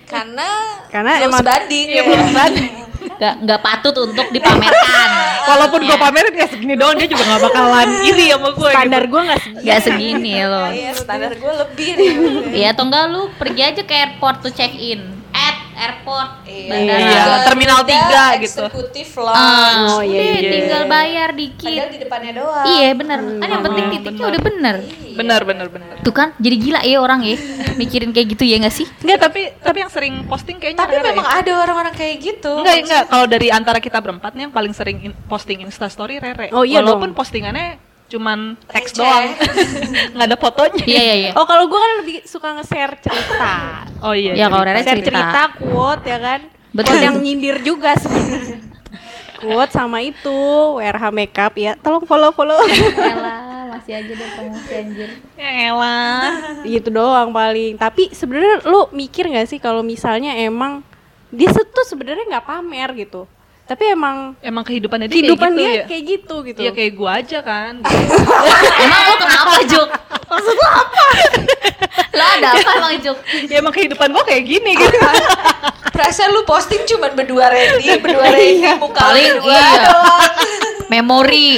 [0.05, 0.47] karena
[0.87, 2.03] Karena belum emang- sebanding Iya ya.
[2.03, 2.73] belum sebanding.
[3.03, 5.09] Nggak nggak patut untuk dipamerkan.
[5.43, 8.71] Walaupun gue pamerin ya segini doang dia juga gak bakalan iri sama gue.
[8.71, 9.11] standar gitu.
[9.11, 9.61] gue nggak segitu.
[9.61, 10.67] Nggak segini loh.
[10.69, 12.13] Iya, standar gue lebih nih.
[12.53, 15.01] Iya atau enggak lu pergi aja ke airport tuh check in.
[15.73, 16.29] Airport.
[16.43, 16.99] bandara.
[17.01, 18.61] Iya, terminal tiga gitu.
[18.63, 19.89] Eksekutif lounge.
[19.89, 20.51] Oh, iya, udah iya.
[20.53, 21.65] tinggal bayar dikit.
[21.65, 22.65] Padahal di depannya doang.
[22.65, 23.19] Iya bener.
[23.37, 24.75] Kan yang penting titiknya udah bener.
[25.13, 25.95] Benar benar benar.
[26.01, 27.35] Tuh kan jadi gila ya orang ya
[27.81, 28.87] mikirin kayak gitu ya nggak sih?
[29.01, 31.09] Enggak, tapi tapi yang sering posting kayaknya Tapi Rere.
[31.11, 32.53] memang ada orang-orang kayak gitu.
[32.59, 33.03] Enggak, enggak.
[33.07, 36.49] Kalau dari antara kita berempat nih yang paling sering in- posting Insta story Rere.
[36.49, 37.17] Oh, iya Walaupun dong.
[37.17, 37.77] postingannya
[38.11, 39.33] cuman teks doang.
[40.13, 40.85] Nggak ada fotonya.
[40.85, 41.31] Iya iya iya.
[41.33, 43.53] Oh kalau gue kan lebih suka nge-share cerita.
[44.03, 44.37] Oh iya.
[44.37, 44.77] Ya, kalau cerita.
[44.77, 45.11] Rere share cerita.
[45.11, 46.39] cerita, quote ya kan.
[46.73, 46.89] Betul.
[46.89, 48.57] Quote yang nyindir juga sebenarnya.
[49.43, 50.39] quote sama itu
[50.79, 51.73] WRH Makeup ya.
[51.79, 52.59] Tolong follow-follow.
[52.95, 55.09] Elah, masih aja deh promosi anjir.
[55.35, 56.31] Ya elah.
[56.63, 57.75] gitu doang paling.
[57.75, 60.85] Tapi sebenarnya lu mikir nggak sih kalau misalnya emang
[61.33, 63.25] dia tuh sebenarnya nggak pamer gitu.
[63.63, 65.85] Tapi emang Emang kehidupannya dia kehidupan kayak gitu dia ya?
[65.87, 66.59] kayak gitu gitu.
[66.59, 67.73] Iya kayak gua aja kan.
[68.83, 69.89] Emang lo kenapa Juk?
[70.23, 71.03] Maksud lo apa?
[72.13, 73.17] lo ada apa emang Juk?
[73.47, 74.97] ya emang kehidupan gua kayak gini gitu.
[75.89, 79.83] Perasaan lu posting cuma berdua ready, berdua ready, muka lu Paling berdua iya.
[79.87, 80.33] doang.
[80.85, 81.57] Memori.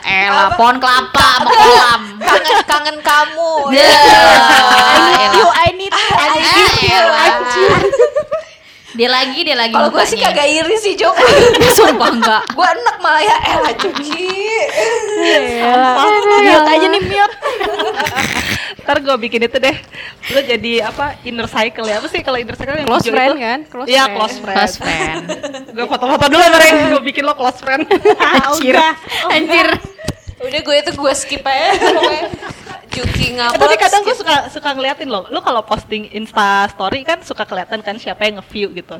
[0.00, 2.00] Eh, pohon kelapa sama kolam.
[2.18, 3.52] Kangen kangen kamu.
[3.68, 3.84] Ya.
[5.34, 5.52] you, Elah.
[5.58, 7.26] I need, I need Eh, you, elah.
[7.26, 7.70] anjir.
[8.98, 9.70] Dia lagi, dia lagi.
[9.70, 11.14] Kalau gue sih kagak iri sih Jok.
[11.78, 12.42] Sumpah enggak.
[12.50, 14.26] gue enak malah ya elah Cuci.
[16.42, 17.34] Mute aja nih mute.
[18.82, 19.76] Ntar gua bikin itu deh.
[20.32, 21.20] Lu jadi apa?
[21.22, 22.00] Inner cycle ya.
[22.00, 23.36] Apa sih kalau inner cycle yang Close friend itu?
[23.38, 23.58] kan?
[23.68, 24.16] Close Iya, friend.
[24.16, 24.56] close friend.
[24.58, 25.22] Close friend.
[25.70, 26.82] Gue foto-foto dulu mereka.
[26.88, 27.84] Gue bikin lo close friend.
[28.48, 28.74] Anjir.
[29.28, 29.68] Anjir.
[30.40, 31.70] Udah gue itu gue skip aja
[32.98, 33.54] Juki Eh, ngapa?
[33.56, 35.24] tapi kadang gue suka suka ngeliatin loh.
[35.26, 38.98] Lu kalau posting Insta story kan suka kelihatan kan siapa yang nge-view gitu.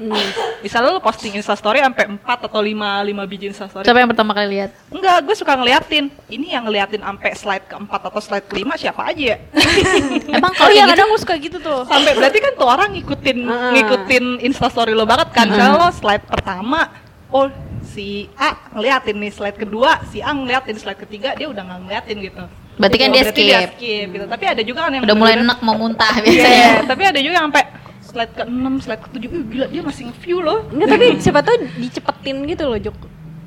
[0.58, 2.78] Misalnya lu posting Insta story sampai 4 atau 5 5
[3.26, 3.82] biji Insta story.
[3.82, 4.70] Siapa yang pertama kali lihat?
[4.88, 6.06] Enggak, gue suka ngeliatin.
[6.26, 9.38] Ini yang ngeliatin sampai slide keempat atau slide kelima siapa aja ya?
[10.38, 11.80] Emang Oh kalau iya kayak gitu kadang gue suka gitu tuh.
[11.84, 13.70] sampai berarti kan tuh orang ngikutin Heeh.
[13.74, 15.48] ngikutin Insta story lo banget kan.
[15.48, 16.86] Kalau lo slide pertama,
[17.28, 17.50] oh
[17.84, 22.18] si A ngeliatin nih slide kedua, si A ngeliatin slide ketiga, dia udah nggak ngeliatin
[22.22, 22.44] gitu.
[22.78, 23.68] Berarti kan Oh, dia berarti skip.
[23.72, 24.24] skip gitu.
[24.24, 26.68] Tapi ada juga kan yang udah mulai enak mau muntah Iya, biasanya.
[26.86, 27.64] tapi ada juga yang sampai
[28.00, 30.58] slide ke-6, slide ke-7, Ih, gila dia masih nge-view loh.
[30.68, 32.96] Enggak tapi siapa tuh dicepetin gitu loh Juk.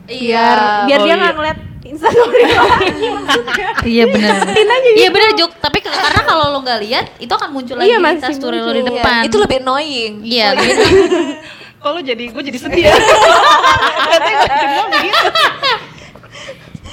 [0.06, 0.46] Iya.
[0.86, 1.16] Biar Oh, dia iya.
[1.18, 3.68] nggak ngeliat instastory lagi maksudnya.
[3.82, 4.36] Iya benar.
[4.52, 5.12] Iya gitu.
[5.12, 8.04] benar Juk, tapi ke- karena kalau lo nggak lihat itu akan muncul lagi Iya, di
[8.04, 9.22] masih Insta story lo di depan.
[9.24, 10.14] Itu lebih annoying.
[10.22, 10.48] Iya.
[11.82, 12.94] Kalau jadi gue jadi sedih ya.
[12.94, 15.28] Katanya gue bilang begitu.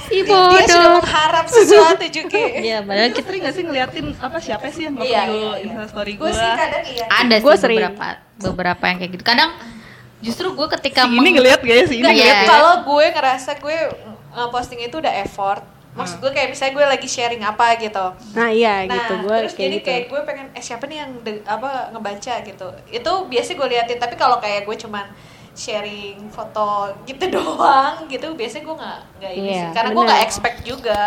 [0.09, 0.33] Ih Dia
[0.65, 0.91] sudah bodoh.
[0.97, 2.43] mengharap sesuatu Juki.
[2.59, 5.63] Iya, padahal Kita sering gak sih ngeliatin apa siapa sih yang Iya, nge-view iya, iya.
[5.63, 6.33] Insta story Gue gue?
[6.35, 7.05] sih kadang iya.
[7.07, 7.79] ada Gua sih sering.
[7.79, 8.07] beberapa
[8.39, 9.23] beberapa yang kayak gitu.
[9.23, 9.49] Kadang
[10.19, 11.85] justru gue ketika Si ini ngeliat gak ya?
[11.85, 12.09] Si ini Iya.
[12.09, 12.49] ngeliat gak?
[12.49, 13.77] Kalau gue ngerasa gue
[14.31, 15.61] nge-posting itu udah effort.
[15.89, 18.05] Maksud gue kayak misalnya gue lagi sharing apa gitu.
[18.31, 19.85] Nah iya Nah, gitu gue terus kayak jadi gitu.
[19.85, 22.67] kayak gue pengen eh siapa nih yang de- apa ngebaca gitu.
[22.89, 25.05] Itu biasanya gue liatin tapi kalau kayak gue cuman
[25.51, 26.69] sharing foto
[27.03, 30.99] gitu doang gitu biasanya gue nggak nggak ini Iya, sih karena gue nggak expect juga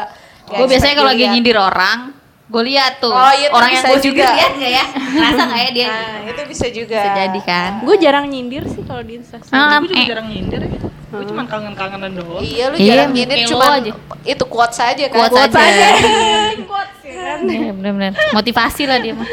[0.45, 1.99] gue biasanya kalau lagi nyindir orang,
[2.45, 4.35] gue lihat tuh Oh, iya orang yang gue juga juga.
[4.35, 7.71] lihat nggak ya, ngerasa nggak ya dia nah itu bisa juga bisa jadi kan.
[7.81, 9.55] Gue jarang nyindir sih kalau di instastory.
[9.55, 10.09] Ah, Gue juga eh.
[10.11, 10.81] jarang nyindir ya.
[11.13, 12.41] Gue cuma kangen-kangenan doang.
[12.41, 13.13] iya lu Iya, jarang
[13.47, 13.93] cuma aja.
[14.25, 15.69] itu quotes aja kan Quotes Quotes aja.
[15.69, 15.89] aja.
[16.71, 17.39] Quotes ya kan.
[17.53, 19.29] Iya benar-benar motivasi lah dia mah.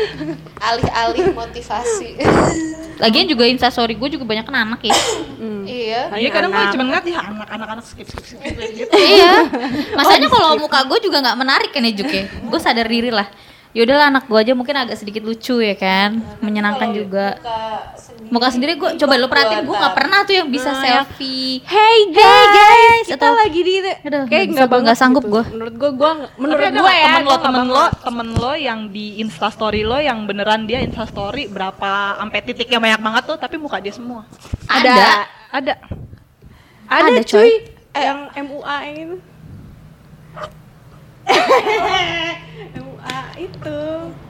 [0.60, 2.10] alih-alih motivasi
[3.02, 4.92] Lagian juga instastory gue juga banyak kan anak ya.
[5.39, 5.63] Hmm.
[5.63, 8.92] iya Iya kadang gue cuma ngeliat ya anak-anak anak skip skip skip skip gitu.
[8.92, 9.48] iya.
[9.96, 12.28] Masanya kalau muka gue juga nggak menarik kan ya Juk ya.
[12.28, 13.24] Gue sadar diri lah.
[13.70, 17.38] Yaudahlah anak gue aja mungkin agak sedikit lucu ya kan, menyenangkan juga.
[17.38, 17.54] muka
[17.96, 21.62] sendiri Muka sendiri gue coba lo perhatiin gue nggak pernah tuh yang bisa Nah, selfie.
[21.62, 25.32] Hey guys, guys, kita atau- lagi di Aduh, kayak nggak nggak sanggup gitu.
[25.32, 25.44] gua.
[25.46, 27.06] Menurut gue, gue menurut gue ya.
[27.08, 31.90] temen lo temen lo temen lo yang di instastory lo yang beneran dia instastory berapa
[32.18, 34.26] sampai titiknya banyak banget tuh tapi muka dia semua
[34.66, 35.30] Ada.
[35.50, 35.74] ada
[36.90, 37.30] Ada, Ada, cuy.
[37.38, 37.50] coy.
[37.96, 39.16] yang MUA itu.
[42.76, 43.80] MUA itu.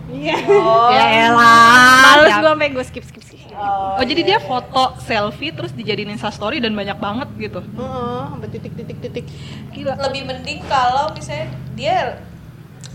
[0.09, 0.35] Iya.
[0.41, 2.37] oh ya elah Males Ya.
[2.39, 3.39] gue sampai gue skip skip skip.
[3.53, 8.73] oh jadi dia foto selfie terus dijadiin instastory dan banyak banget gitu Heeh, sampai titik
[8.73, 9.25] titik titik.
[9.69, 11.97] gila lebih mending kalau misalnya dia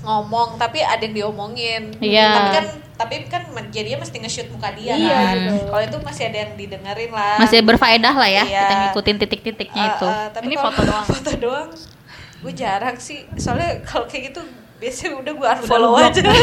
[0.01, 2.29] ngomong tapi ada yang diomongin Iya.
[2.31, 2.65] tapi kan
[2.95, 5.55] tapi kan jadinya mesti nge-shoot muka dia Iya, kan gitu.
[5.69, 8.61] kalau itu masih ada yang didengerin lah Masih berfaedah lah ya Iya.
[8.61, 10.09] kita ngikutin titik-titiknya Eh, itu.
[10.33, 11.07] tapi Ini foto doang.
[11.13, 11.69] foto doang
[12.45, 14.45] gue jarang sih soalnya kalau kayak gitu
[14.77, 16.13] biasanya udah gue unfollow ngeblok.
[16.13, 16.23] aja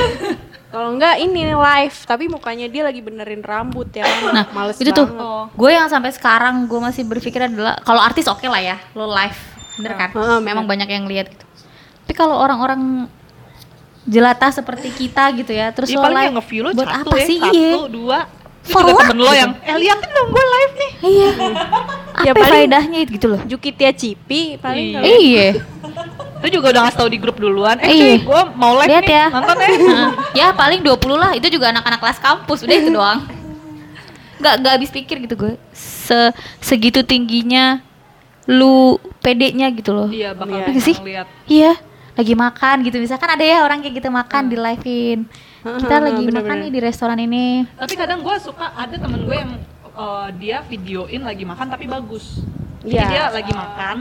[0.72, 4.08] Kalau enggak ini live, tapi mukanya dia lagi benerin rambut ya.
[4.32, 5.04] Nah, Males itu tuh.
[5.20, 5.52] Oh.
[5.52, 9.36] gue yang sampai sekarang gue masih berpikir adalah kalau artis oke lah ya, lo live,
[9.76, 10.10] bener kan?
[10.16, 11.44] Heeh, Memang banyak yang lihat gitu.
[12.08, 13.12] Tapi kalau orang-orang
[14.08, 17.28] jelata seperti kita gitu ya, terus Ih, lo live nge-view lo buat satu apa ya,
[17.28, 17.38] sih?
[17.44, 17.72] satu, Iya.
[17.92, 18.20] dua.
[18.64, 20.92] Itu For temen lo yang, eh liatin dong gue live nih.
[21.04, 21.30] Iya.
[22.14, 23.42] Ya, Apa paling- faedahnya itu gitu loh?
[23.42, 24.98] Jukitia Cipi paling Iya.
[24.98, 25.48] kalau- Iya.
[26.42, 27.78] Itu juga udah ngasih tau di grup duluan.
[27.78, 28.04] Eh Iya.
[28.18, 29.26] cuy, gue mau live Lihat nih, ya.
[29.30, 29.68] nonton ya.
[29.72, 30.10] Heeh.
[30.34, 33.20] ya paling 20 lah, itu juga anak-anak kelas kampus, udah itu doang.
[34.38, 35.54] Nggak nggak habis pikir gitu gue.
[35.72, 36.18] Se
[36.60, 37.80] segitu tingginya
[38.46, 40.10] lu pedenya gitu loh.
[40.10, 40.66] Iya, bakal.
[40.66, 40.98] Iya sih?
[40.98, 41.28] lihat.
[41.46, 41.72] Iya,
[42.12, 42.98] lagi makan gitu.
[42.98, 45.20] Misalkan ada ya orang kayak gitu makan di live-in.
[45.62, 46.42] Kita lagi bener-bener.
[46.42, 47.70] makan nih di restoran ini.
[47.72, 49.62] Tapi kadang gue suka ada temen gue yang
[49.94, 52.44] eh, dia videoin lagi makan tapi bagus.
[52.82, 53.06] Jadi Iya.
[53.08, 53.96] dia lagi makan,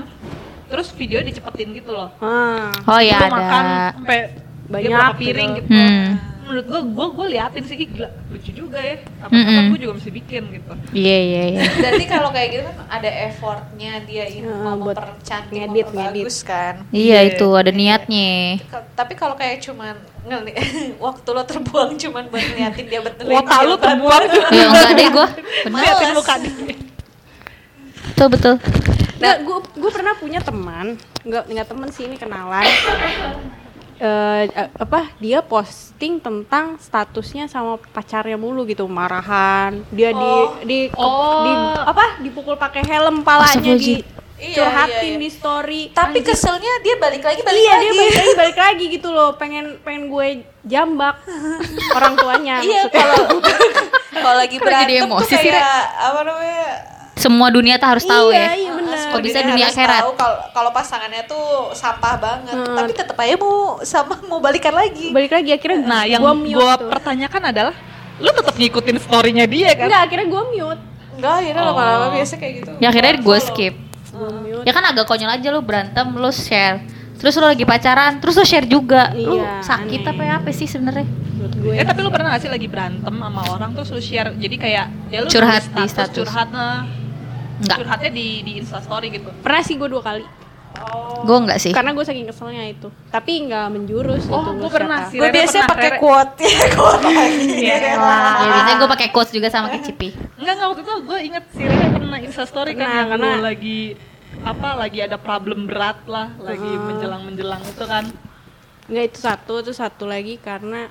[0.66, 2.08] terus video dicepetin gitu loh.
[2.18, 2.72] Ah.
[2.86, 3.28] Oh iya ada.
[3.28, 4.18] makan sampai
[4.66, 5.20] Banyak dia berapa gitu.
[5.20, 5.68] piring gitu.
[5.68, 6.06] Hmm.
[6.50, 8.98] Menurut gue, gue gue liatin sih ih, gila lucu juga ya.
[9.22, 9.70] Apa Mm-mm.
[9.70, 10.72] gue juga mesti bikin gitu.
[10.90, 11.60] Iya iya iya.
[11.78, 16.10] berarti kalau kayak gitu kan ada effortnya dia ini Ya, mau buat mempercantik ngedit, mau
[16.10, 17.30] bagus kan Iya Iya.
[17.30, 18.58] itu ada niatnya.
[18.66, 20.52] Ka- tapi kalau kayak cuman ngeli
[21.06, 25.26] waktu lo terbuang cuman buat ngeliatin dia betul Kuota lu terbuang Ya enggak deh gua.
[25.64, 25.80] Bener.
[25.80, 26.52] Liatin muka dia.
[28.10, 28.54] Betul betul.
[29.16, 32.64] Nggak, gue gue pernah punya teman, nggak nggak teman sih ini kenalan.
[34.00, 40.56] Eh, eh, apa dia posting tentang statusnya sama pacarnya mulu gitu marahan dia Oh.
[40.56, 41.44] di di, ke- Oh.
[41.44, 41.52] di
[41.84, 44.00] apa dipukul pakai helm palanya di.
[44.40, 45.20] Iya, curhatin iya, iya.
[45.20, 46.32] di story tapi Anjir.
[46.32, 49.76] keselnya dia balik lagi balik iya lagi dia balik lagi balik lagi gitu loh pengen
[49.84, 50.28] pengen gue
[50.64, 51.20] jambak
[51.92, 53.36] orang tuanya iya kalau
[54.10, 55.60] kalau lagi berantem tuh emosi sih, kayak
[55.92, 56.68] apa namanya
[57.12, 58.52] Semua dunia tuh harus tahu iya, ya.
[58.56, 60.00] iya benar Kok bisa Dunia akhirat?
[60.00, 62.74] tahu kalau kalau pasangannya tuh sampah banget Hmm.
[62.74, 66.88] tapi tetap aja mau sama mau balikan lagi balik lagi akhirnya Nah, yang gue tuh.
[66.88, 67.74] pertanyakan adalah
[68.16, 69.86] lu tetap ngikutin story-nya dia kan?
[69.86, 70.80] enggak akhirnya gue mute
[71.14, 71.68] enggak akhirnya Oh.
[71.70, 73.74] lama-lama biasa kayak gitu Ya akhirnya gue skip.
[74.10, 76.84] gue mute Ya kan agak konyol aja lu berantem, lu share.
[77.16, 79.08] Terus lu lagi pacaran, terus lu share juga.
[79.10, 80.10] Lu Iya, sakit aneh.
[80.10, 81.04] apa ya apa sih sebenarnya?
[81.40, 84.56] gue Eh tapi lu pernah gak sih lagi berantem sama orang terus lu share jadi
[84.58, 86.16] kayak ya lu Curhat nulis di status.
[86.18, 86.84] curhat nah,
[87.60, 87.76] Enggak.
[87.78, 89.28] curhatnya di di Insta story gitu.
[89.38, 90.24] pernah sih gue dua kali
[91.20, 91.70] Gue enggak sih.
[91.70, 95.18] karena gue saking keselnya itu tapi nggak menjurus Oh, gitu gue pernah sih.
[95.18, 97.76] gue biasanya pakai quote ya quote Iya.
[97.84, 100.14] Ya biasanya gue pakai quotes juga sama Kicipi.
[100.36, 103.98] Enggak enggak waktu itu gue inget si Rere pernah Insta story kan yang karena- lagi
[104.40, 108.04] apa lagi ada problem berat lah, lagi menjelang menjelang itu kan.
[108.86, 110.88] nggak itu satu itu satu lagi karena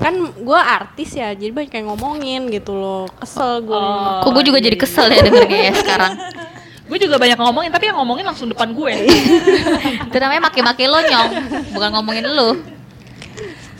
[0.00, 4.20] kan gue artis ya jadi banyak yang ngomongin gitu loh kesel gue Oh.
[4.20, 6.12] Kok gue juga jadi kesel ya dengernya ya sekarang.
[6.90, 8.90] Gue juga banyak ngomongin tapi yang ngomongin langsung depan gue.
[10.10, 11.30] Itu namanya maki-maki lo nyong,
[11.70, 12.58] bukan ngomongin lu.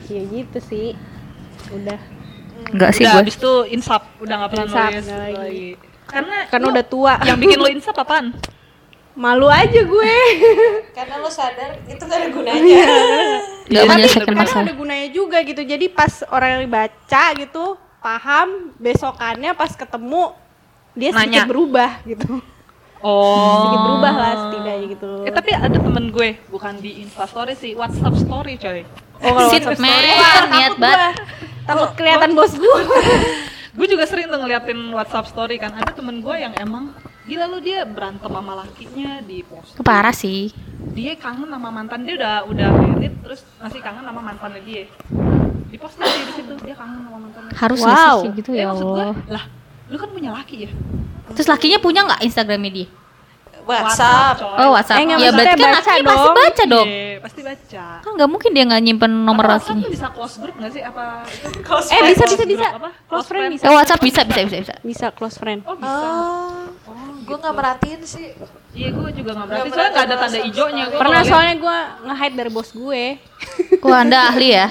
[0.06, 0.94] ya gitu sih
[1.70, 1.98] udah
[2.70, 3.20] Enggak sih udah gue.
[3.20, 5.68] habis itu insap udah nggak pernah Insap, nulis lagi.
[6.06, 8.30] Karena karena udah tua yang bikin lo insap apaan?
[9.20, 10.14] Malu aja gue
[10.96, 12.85] karena lo sadar itu gak ada gunanya
[13.62, 14.64] Enggak Tapi menyelesaikan kadang masalah.
[14.64, 17.64] ada gunanya juga gitu jadi pas orang yang baca gitu
[17.98, 20.33] paham besokannya pas ketemu
[20.92, 21.44] dia sedikit Nanya.
[21.44, 22.40] berubah gitu
[23.00, 23.48] Oh.
[23.59, 27.72] sedikit berubah lah setidaknya gitu Eh tapi ada temen gue, bukan di Insta story sih,
[27.72, 28.85] WhatsApp story coy.
[29.16, 29.88] oh kalau Shit, WhatsApp man.
[29.90, 31.14] story, wah, Niat banget.
[31.62, 32.80] takut kelihatan bos gue
[33.78, 36.92] Gue juga sering tuh ngeliatin WhatsApp story kan, ada temen gue yang emang
[37.31, 39.73] gila lu dia berantem sama lakinya di post.
[39.73, 40.51] Itu parah sih.
[40.90, 44.85] Dia kangen sama mantan dia udah udah married terus masih kangen sama mantannya dia.
[45.64, 47.53] Di posting sih di situ dia kangen sama mantannya.
[47.55, 47.87] Harus Wow.
[47.87, 49.45] nggak sih gitu Eh, ya maksud gue, lah
[49.87, 50.71] lu kan punya laki ya?
[51.31, 52.88] Terus lakinya punya nggak Instagramnya dia?
[53.61, 54.40] WhatsApp.
[54.40, 54.99] Oh WhatsApp.
[54.99, 56.35] Eh, nggak ya berarti kan baca pasti dong.
[56.35, 56.88] baca dong.
[56.88, 57.85] Iya, pasti baca.
[58.01, 59.85] Kan nggak mungkin dia nggak nyimpen nomor Apa WhatsApp lakinya.
[59.85, 60.83] tuh bisa close group gak sih?
[60.83, 61.47] Apa itu?
[61.87, 62.88] eh bisa bisa Close bisa apa?
[63.07, 64.75] close friend bisa Eh WhatsApp bisa bisa bisa bisa.
[64.83, 65.87] bisa close friend Oh bisa.
[65.87, 68.27] oh, gue nggak merhatiin sih.
[68.75, 70.85] Iya gue juga gak berarti Nggak soalnya gak ada tanda hijaunya.
[70.90, 71.79] Gua pernah soalnya gue
[72.11, 73.05] nge-hide dari bos gue.
[73.87, 74.66] Wah anda ahli ya.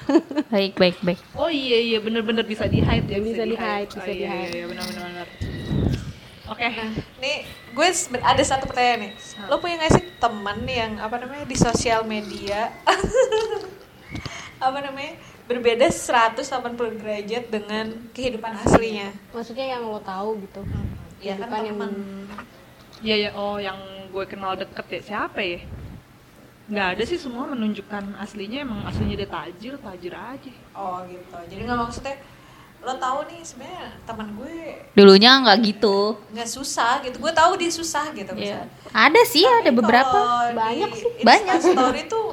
[0.54, 1.20] Baik baik baik.
[1.34, 4.46] Oh iya iya bener-bener bisa di hide ya Bisa di-hide, bisa oh, iya, di-hide.
[4.46, 5.28] Iya iya benar-benar benar.
[6.44, 6.68] Oke.
[7.24, 7.36] nih
[7.74, 7.88] gue
[8.22, 9.12] ada satu pertanyaan nih.
[9.50, 12.70] Lo punya gak sih teman yang apa namanya di sosial media?
[14.64, 16.40] Apa namanya berbeda 180
[17.04, 19.12] derajat dengan kehidupan aslinya?
[19.36, 20.64] Maksudnya yang lo tahu gitu
[21.24, 21.92] ya kan yang teman
[23.00, 23.76] Iya ya oh yang
[24.08, 25.60] gue kenal deket ya siapa ya?
[26.64, 31.36] nggak ada sih semua menunjukkan aslinya emang aslinya dia tajir tajir aja Oh gitu.
[31.46, 32.16] Jadi nggak maksudnya
[32.80, 34.56] lo tahu nih sebenarnya teman gue
[34.92, 36.16] Dulunya nggak gitu.
[36.30, 37.16] nggak susah gitu.
[37.18, 38.64] Gue tahu dia susah gitu Iya.
[38.64, 38.68] misalnya.
[38.90, 40.08] Ada sih, ada Tapi beberapa.
[40.14, 41.56] kalau di Banyak sih, banyak.
[41.60, 42.28] Story tuh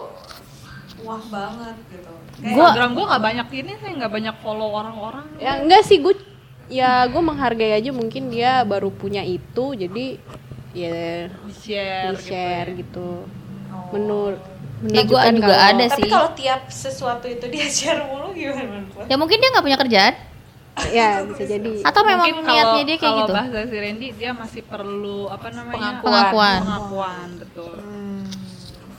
[1.01, 2.11] wah banget gitu.
[2.33, 5.99] Kayak Gua- Instagram gue nggak banyak ini sih nggak banyak follow orang-orang Ya enggak sih
[5.99, 6.15] gue
[6.71, 10.15] ya gue menghargai aja mungkin dia baru punya itu jadi
[10.71, 13.09] ya di share, di share gitu gitu.
[13.69, 13.91] Oh.
[13.91, 14.33] Menur
[14.81, 16.09] Ya, gua menunjukkan juga kalau- ada Tapi sih.
[16.09, 19.05] kalau tiap sesuatu itu dia share mulu gimana menurut?
[19.05, 20.13] Ya mungkin dia nggak punya kerjaan.
[20.89, 21.71] Ya bisa jadi.
[21.83, 23.33] Atau memang Mungkin niatnya dia kayak kalau gitu.
[23.35, 26.59] bahasa si Randy dia masih perlu apa namanya Pengakuan.
[26.63, 27.73] pengakuan betul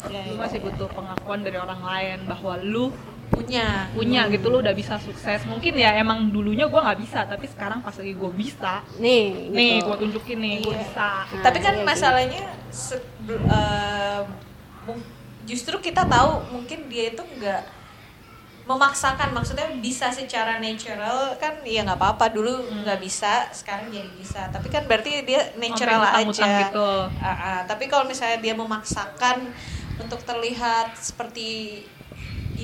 [0.03, 2.85] lu masih butuh pengakuan dari orang lain bahwa lu
[3.33, 3.89] Punya.
[3.91, 7.81] punya gitu lu udah bisa sukses mungkin ya emang dulunya gua nggak bisa tapi sekarang
[7.81, 9.53] pas lagi gue bisa Nih, gitu.
[9.53, 10.81] nih gua tunjukin nih gue Iya.
[10.83, 11.09] bisa
[11.41, 14.21] Tapi kan iya, masalahnya se- bel- eh,
[14.83, 15.09] mung-
[15.43, 17.63] justru kita tahu mungkin dia itu nggak
[18.63, 24.47] memaksakan maksudnya bisa secara natural kan ya nggak apa-apa dulu nggak bisa sekarang jadi bisa
[24.49, 26.91] tapi kan berarti dia natural Sampai aja gitu.
[27.19, 27.59] Ah, ah.
[27.67, 29.51] tapi kalau misalnya dia memaksakan
[29.99, 31.83] untuk terlihat seperti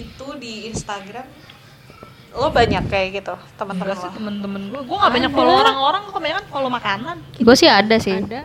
[0.05, 1.27] itu di Instagram
[2.29, 6.13] lo banyak kayak gitu teman-teman sih lo temen-temen gue gue nggak banyak follow orang-orang kok
[6.21, 8.19] kebanyakan follow makanan Gue sih ada sih.
[8.19, 8.43] Ada.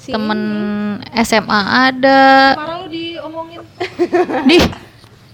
[0.00, 1.20] Si Temen ini.
[1.28, 1.60] SMA
[1.92, 2.20] ada.
[2.56, 3.60] parah lu diomongin
[4.48, 4.56] Di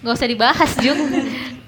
[0.03, 0.99] nggak usah dibahas Jung.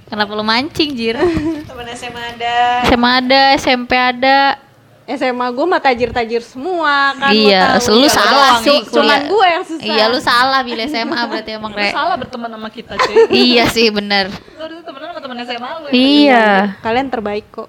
[0.09, 1.21] Kenapa lu mancing Jir?
[1.69, 2.57] teman SMA ada
[2.89, 4.68] SMA ada, SMP ada.
[5.11, 7.33] SMA gue mah tajir-tajir semua kan.
[7.33, 8.61] iya, lu Ya, salah doang.
[8.61, 8.79] sih.
[8.83, 9.21] Cu- Cuman kuliah.
[9.27, 9.87] gue yang susah.
[9.89, 11.89] Iya, lu salah pilih SMA berarti emang lu Re.
[11.91, 14.29] salah berteman sama kita cuy iya sih bener.
[14.29, 15.93] lu temenan sama temen SMA lu ya?
[15.93, 16.47] Iya.
[16.79, 17.69] Kalian terbaik kok.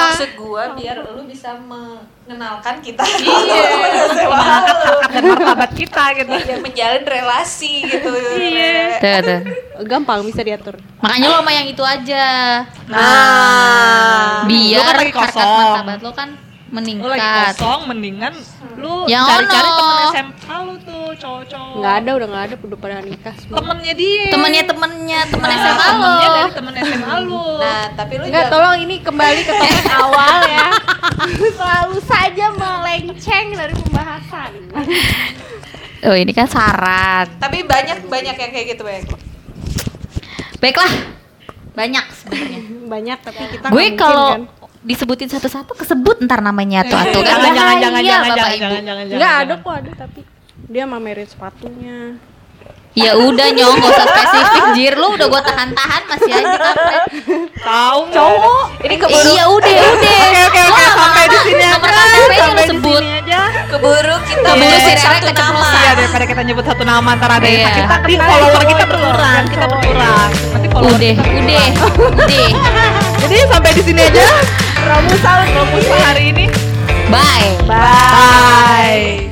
[0.00, 3.62] Maksud gua biar lu bisa mengenalkan kita iya
[5.08, 9.00] dan martabat kita gitu ya menjalin relasi gitu Iya.
[9.00, 9.40] Tuh.
[9.88, 10.76] Gampang bisa diatur.
[11.00, 12.26] Makanya lo sama yang itu aja.
[12.84, 16.28] nah Biar kan kosong martabat lo kan
[16.70, 17.54] lu lagi meningkat.
[17.56, 18.32] kosong mendingan
[18.76, 22.96] lu Yang cari-cari temen SMA lu tuh cowok-cowok Nggak ada udah nggak ada udah pada
[23.00, 23.56] nikah semua.
[23.58, 25.90] temennya dia Temennya temennya temen Nah, SMA lo.
[25.90, 29.86] temennya dari temen SMA lu nah tapi lu Enggak, jangan- tolong ini kembali ke topik
[30.00, 30.66] awal ya.
[31.58, 34.50] Selalu saja melenceng dari pembahasan.
[36.02, 37.26] Oh ini kan saran.
[37.36, 39.04] tapi banyak banyak yang kayak gitu baik
[40.58, 40.92] Baiklah.
[41.72, 42.60] Banyak sebenarnya.
[42.92, 44.42] Banyak tapi kita Gue nggak mungkin, kalau kan.
[44.82, 48.60] Disebutin satu-satu kesebut ntar namanya tuh atuh kan jangan jangan jangan jangan Bapak jangan Ibu.
[48.60, 50.20] jangan jangan Enggak ada kok ada tapi
[50.62, 51.98] dia mamerin sepatunya.
[52.90, 57.02] Ya udah nyong gak usah spesifik jir lu udah gua tahan-tahan masih aja kampret.
[57.56, 59.86] tahu cowok ini Eh, keburu iya udah udah.
[59.86, 60.10] oke
[60.42, 62.98] oke oke sampai di sini Nomor aja KTP nya lu sampai di sebut.
[62.98, 65.70] sini aja keburu kita Keburu nyebut si Rere nama keceplosan.
[65.76, 67.66] Iya daripada kita nyebut satu nama ntar ada yang Iya.
[67.68, 71.66] sakit hati follower kita berkurang kita berkurang nanti follower Udah, udah,
[72.18, 72.48] udah.
[73.20, 74.26] jadi sampai di sini aja
[74.84, 76.46] promusal promusal hari ini.
[77.10, 77.58] Bye.
[77.66, 79.29] bye